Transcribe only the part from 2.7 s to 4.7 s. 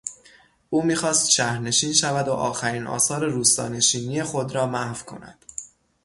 آثار روستانشینی خود را